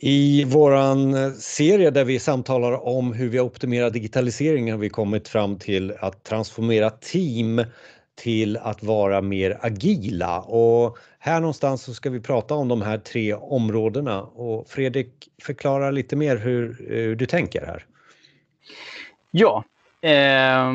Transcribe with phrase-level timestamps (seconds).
[0.00, 5.28] I våran eh, serie där vi samtalar om hur vi optimerar digitaliseringen har vi kommit
[5.28, 7.64] fram till att transformera team
[8.14, 12.98] till att vara mer agila och här någonstans så ska vi prata om de här
[12.98, 17.84] tre områdena och Fredrik förklara lite mer hur, eh, hur du tänker här.
[19.30, 19.64] Ja,
[20.02, 20.72] eh,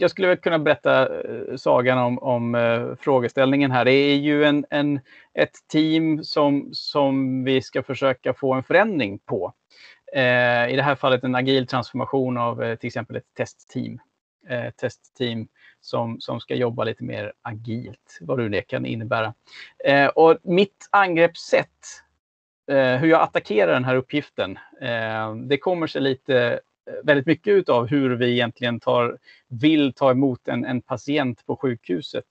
[0.00, 3.84] jag skulle väl kunna berätta eh, sagan om, om eh, frågeställningen här.
[3.84, 5.00] Det är ju en, en,
[5.34, 9.52] ett team som, som vi ska försöka få en förändring på.
[10.12, 14.00] Eh, I det här fallet en agil transformation av eh, till exempel ett testteam.
[14.48, 15.48] Eh, testteam
[15.80, 19.34] som, som ska jobba lite mer agilt, vad nu det kan innebära.
[19.84, 22.02] Eh, och mitt angreppssätt,
[22.70, 26.60] eh, hur jag attackerar den här uppgiften, eh, det kommer sig lite
[27.04, 32.24] väldigt mycket av hur vi egentligen tar, vill ta emot en, en patient på sjukhuset.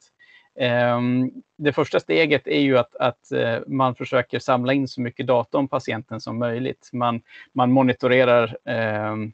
[0.59, 5.27] Ehm, det första steget är ju att, att, eh, man försöker samla in så mycket
[5.27, 6.89] data om patienten som möjligt.
[6.93, 7.21] Man,
[7.53, 9.31] man monitorerar ehm,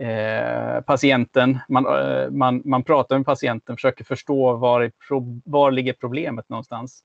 [0.00, 4.90] eh, patienten, man, eh, man, man pratar med patienten, försöker förstå var,
[5.44, 7.04] var ligger problemet någonstans.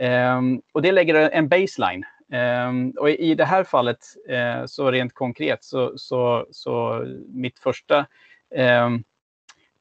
[0.00, 2.04] Ehm, och det lägger en baseline.
[2.32, 3.98] Ehm, och i, det här fallet,
[4.28, 8.06] eh, så rent konkret, så, så, så mitt första
[8.54, 9.02] ehm,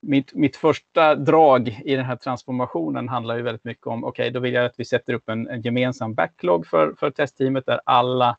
[0.02, 4.30] mitt, mitt första drag i den här transformationen handlar ju väldigt mycket om, okej, okay,
[4.30, 7.82] då vill jag att vi sätter upp en, en gemensam backlog för, för testteamet där
[7.86, 8.38] alla,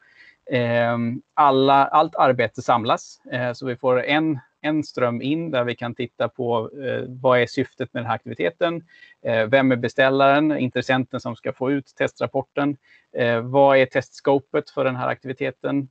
[0.50, 3.20] Ehm, alla, allt arbete samlas.
[3.32, 7.40] Eh, så vi får en en ström in där vi kan titta på eh, vad
[7.40, 8.84] är syftet med den här aktiviteten?
[9.22, 12.76] Eh, vem är beställaren, intressenten som ska få ut testrapporten?
[13.16, 15.88] Eh, vad är testscopet för den här aktiviteten?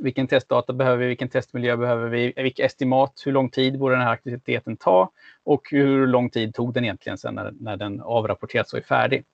[0.00, 1.06] Vilken testdata behöver vi?
[1.06, 2.32] Vilken testmiljö behöver vi?
[2.36, 3.22] Vilka estimat?
[3.24, 5.10] Hur lång tid borde den här aktiviteten ta?
[5.44, 9.24] Och hur lång tid tog den egentligen sen när, när den avrapporterats och är färdig?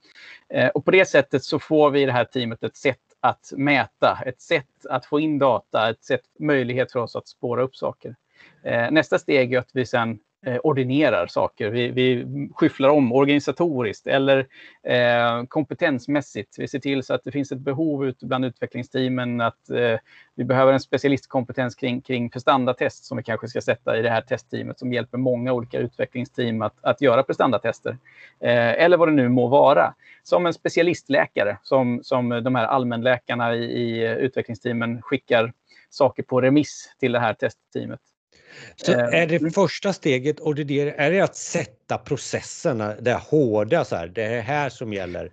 [0.48, 3.52] Eh, och på det sättet så får vi i det här teamet ett sätt att
[3.56, 7.76] mäta, ett sätt att få in data, ett sätt, möjlighet för oss att spåra upp
[7.76, 8.16] saker.
[8.62, 11.70] Eh, nästa steg är att vi sen eh, ordinerar saker.
[11.70, 14.46] Vi, vi skyfflar om organisatoriskt eller
[14.82, 16.58] eh, kompetensmässigt.
[16.58, 19.98] Vi ser till så att det finns ett behov ute bland utvecklingsteamen att eh,
[20.34, 24.20] vi behöver en specialistkompetens kring, kring prestandatest som vi kanske ska sätta i det här
[24.20, 27.98] testteamet som hjälper många olika utvecklingsteam att, att göra prestandatester.
[28.40, 29.94] Eh, eller vad det nu må vara.
[30.22, 35.52] Som en specialistläkare som, som de här allmänläkarna i, i utvecklingsteamen skickar
[35.90, 38.00] saker på remiss till det här testteamet.
[38.76, 43.96] Så är det första steget, och det är det att sätta processerna, det hårda så
[43.96, 45.32] här, det är det här som gäller.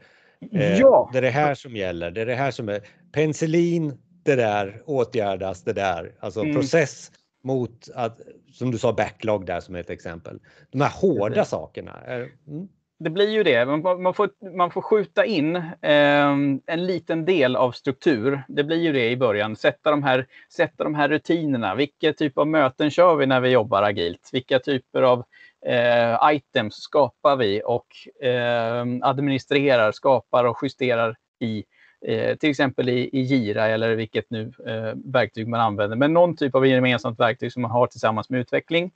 [0.54, 1.10] Eh, ja.
[1.14, 2.82] Det är det här som gäller, det är det här som är
[3.12, 6.12] penicillin, det där åtgärdas, det där.
[6.20, 6.54] Alltså mm.
[6.54, 7.12] process
[7.44, 8.20] mot att,
[8.54, 10.40] som du sa, backlog där som ett exempel.
[10.72, 11.46] De här hårda mm.
[11.46, 12.02] sakerna.
[12.48, 12.68] Mm
[13.00, 13.66] det blir ju det.
[13.66, 16.28] Man, man, får, man får skjuta in eh,
[16.66, 18.44] en liten del av struktur.
[18.48, 19.56] Det blir ju det i början.
[19.56, 21.76] Sätta de, här, sätta de här rutinerna.
[21.76, 24.30] Vilka typ av möten kör vi när vi jobbar agilt?
[24.34, 25.24] Vilka typer av
[25.66, 27.88] eh, items skapar vi och
[28.28, 31.64] eh, administrerar, skapar och justerar i
[32.06, 35.98] eh, till exempel i, i Gira eller vilket nu eh, verktyg man använder.
[35.98, 38.92] Men någon typ av gemensamt verktyg som man har tillsammans med utveckling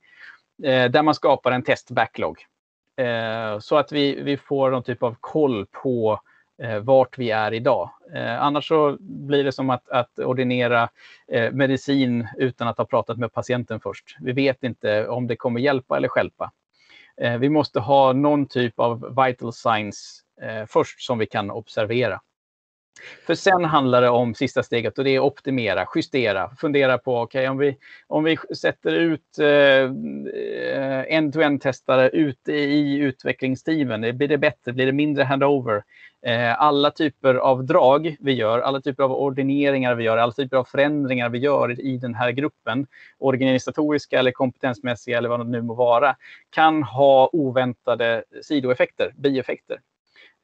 [0.62, 2.46] eh, där man skapar en test-backlog.
[3.02, 6.20] Eh, så att vi, vi får någon typ av koll på
[6.62, 7.90] eh, vart vi är idag.
[8.14, 10.88] Eh, annars så blir det som att, att ordinera
[11.28, 14.16] eh, medicin utan att ha pratat med patienten först.
[14.20, 16.52] Vi vet inte om det kommer hjälpa eller skälpa.
[17.20, 22.20] Eh, vi måste ha någon typ av vital signs eh, först som vi kan observera.
[23.26, 27.48] För sen handlar det om sista steget och det är optimera, justera, fundera på okay,
[27.48, 27.76] om, vi,
[28.06, 35.24] om vi sätter ut eh, end-to-end-testare ute i utvecklingsteamen, blir det bättre, blir det mindre
[35.24, 35.82] handover?
[36.26, 40.56] Eh, alla typer av drag vi gör, alla typer av ordineringar vi gör, alla typer
[40.56, 42.86] av förändringar vi gör i den här gruppen,
[43.18, 46.16] organisatoriska eller kompetensmässiga eller vad det nu må vara,
[46.50, 49.80] kan ha oväntade sidoeffekter, bieffekter.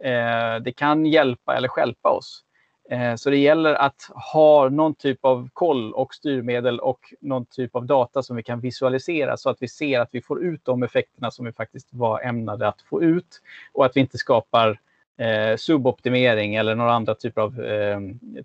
[0.04, 2.44] Eh, det kan hjälpa eller skälpa oss.
[2.90, 7.76] Eh, så det gäller att ha någon typ av koll och styrmedel och någon typ
[7.76, 10.82] av data som vi kan visualisera så att vi ser att vi får ut de
[10.82, 13.42] effekterna som vi faktiskt var ämnade att få ut
[13.72, 14.80] och att vi inte skapar
[15.18, 18.00] eh, suboptimering eller några andra typer av eh,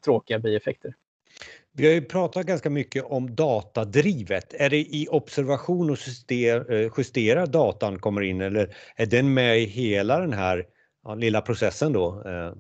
[0.06, 0.94] tråkiga bieffekter.
[1.72, 4.54] Vi har ju pratat ganska mycket om datadrivet.
[4.54, 9.60] Är det i observation och justera, eh, justera datan kommer in eller är den med
[9.60, 10.66] i hela den här
[11.04, 12.24] ja, lilla processen då?
[12.26, 12.54] Eh.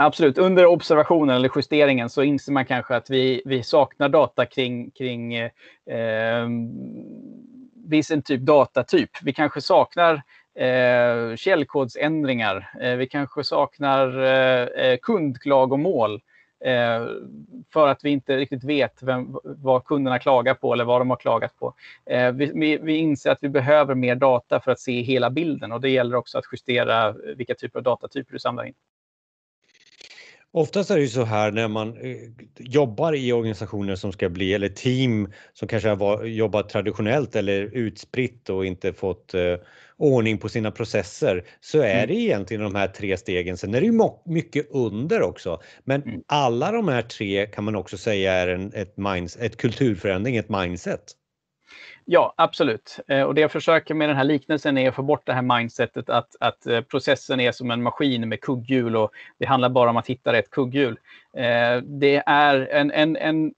[0.00, 0.38] Absolut.
[0.38, 5.34] Under observationen eller justeringen så inser man kanske att vi, vi saknar data kring, kring
[5.34, 6.48] eh,
[7.88, 9.10] viss typ datatyp.
[9.22, 10.22] Vi kanske saknar
[10.54, 12.70] eh, källkodsändringar.
[12.80, 16.20] Eh, vi kanske saknar eh, eh kundklagomål.
[16.60, 17.06] Eh,
[17.72, 21.16] för att vi inte riktigt vet vem, vad kunderna klagar på eller vad de har
[21.16, 21.74] klagat på.
[22.06, 25.80] Eh, vi, vi, inser att vi behöver mer data för att se hela bilden och
[25.80, 28.74] det gäller också att justera vilka typer av datatyper du samlar in.
[30.52, 32.16] Oftast är det ju så här när man eh,
[32.58, 38.50] jobbar i organisationer som ska bli, eller team som kanske har jobbat traditionellt eller utspritt
[38.50, 39.56] och inte fått eh,
[39.96, 42.08] ordning på sina processer, så är mm.
[42.08, 43.56] det egentligen de här tre stegen.
[43.56, 45.60] Sen är det ju mycket under också.
[45.84, 46.22] Men mm.
[46.26, 50.48] alla de här tre kan man också säga är en, ett, minds, ett kulturförändring, ett
[50.48, 51.12] mindset.
[52.10, 53.00] Ja, absolut.
[53.08, 55.42] Eh, och det jag försöker med den här liknelsen är att få bort det här
[55.42, 59.90] mindsetet att, att eh, processen är som en maskin med kugghjul och det handlar bara
[59.90, 60.98] om att hitta rätt kugghjul.
[61.36, 63.54] Eh, det är en, en, en,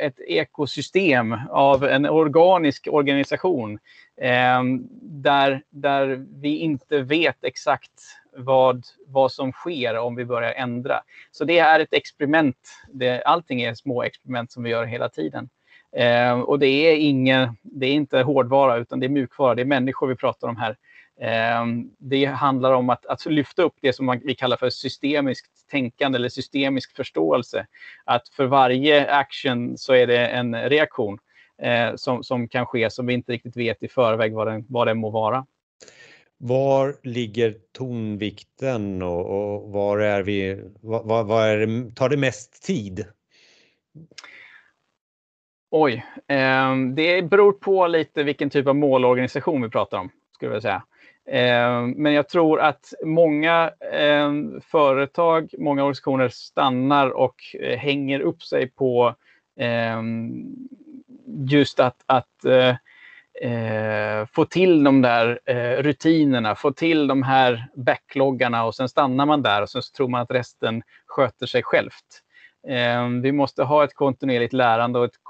[0.00, 3.78] ett ekosystem av en organisk organisation
[5.02, 7.92] där, där vi inte vet exakt
[8.36, 11.02] vad, vad som sker om vi börjar ändra.
[11.30, 12.56] Så det är ett experiment.
[12.92, 15.48] Det, allting är små experiment som vi gör hela tiden.
[15.96, 19.54] Eh, och det är, ingen, det är inte hårdvara utan det är mjukvara.
[19.54, 20.76] Det är människor vi pratar om här.
[21.20, 21.66] Eh,
[21.98, 26.16] det handlar om att, att lyfta upp det som man, vi kallar för systemiskt tänkande
[26.16, 27.66] eller systemisk förståelse.
[28.04, 31.18] Att för varje action så är det en reaktion
[31.62, 34.86] eh, som, som kan ske som vi inte riktigt vet i förväg vad den, vad
[34.86, 35.46] den må vara.
[36.44, 43.06] Var ligger tonvikten och, och var är vi, vad, vad är, tar det mest tid?
[45.74, 50.62] Oj, eh, det beror på lite vilken typ av målorganisation vi pratar om, skulle jag
[50.62, 50.82] säga.
[51.26, 54.32] Eh, men jag tror att många eh,
[54.62, 59.14] företag, många organisationer stannar och eh, hänger upp sig på
[59.60, 60.32] ehm,
[61.48, 62.76] just att, att eh,
[63.50, 69.26] eh, få till de där eh, rutinerna, få till de här backloggarna och sen stannar
[69.26, 72.22] man där och sen tror man att resten sköter sig självt.
[72.68, 75.20] Ehm, vi måste ha ett kontinuerligt lärande och ett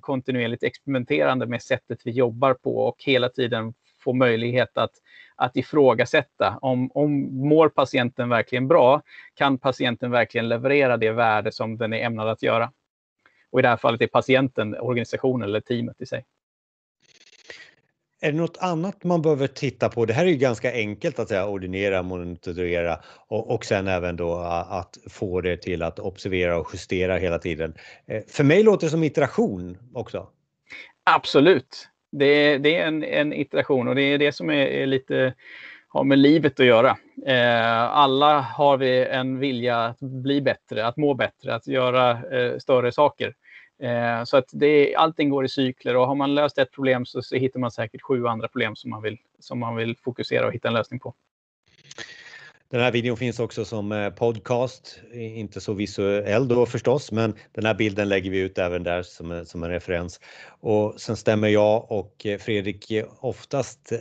[0.00, 4.90] kontinuerligt experimenterande med sättet vi jobbar på och hela tiden få möjlighet att,
[5.36, 9.02] att ifrågasätta om, om mår patienten verkligen bra?
[9.34, 12.72] Kan patienten verkligen leverera det värde som den är ämnad att göra?
[13.50, 16.24] Och i det här fallet är patienten organisationen eller teamet i sig.
[18.20, 20.04] Är det något annat man behöver titta på?
[20.04, 24.34] Det här är ju ganska enkelt att säga ordinera, monitorera och, och sen även då
[24.68, 27.74] att få det till att observera och justera hela tiden.
[28.06, 30.28] Eh, för mig låter det som iteration också.
[31.04, 31.88] Absolut.
[32.12, 35.34] Det, det är en, en, iteration och det är det som är, är, lite
[35.88, 36.96] har med livet att göra.
[37.26, 42.58] Eh, alla har vi en vilja att bli bättre, att må bättre, att göra eh,
[42.58, 43.34] större saker.
[43.82, 47.22] Eh, så att det, allting går i cykler och har man löst ett problem så,
[47.22, 50.52] så, hittar man säkert sju andra problem som man, vill, som man vill fokusera och
[50.52, 51.14] hitta en lösning på.
[52.70, 57.66] Den här videon finns också som eh, podcast, inte så visuell då förstås, men den
[57.66, 60.20] här bilden lägger vi ut även där som, eh, som en referens.
[60.60, 63.92] Och sen stämmer jag och eh, Fredrik oftast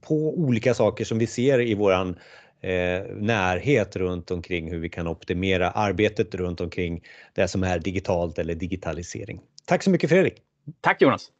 [0.00, 2.18] på olika saker som vi ser i våran
[2.60, 8.38] eh, närhet runt omkring hur vi kan optimera arbetet runt omkring det som är digitalt
[8.38, 9.40] eller digitalisering.
[9.64, 10.34] Tack så mycket Fredrik!
[10.80, 11.30] Tack Jonas!